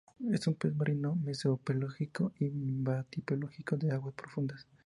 Es 0.33 0.47
un 0.47 0.55
pez 0.55 0.73
marino 0.73 1.15
mesopelágico 1.15 2.31
y 2.39 2.49
batipelágico 2.49 3.77
de 3.77 3.91
aguas 3.91 4.15
profundas. 4.15 4.65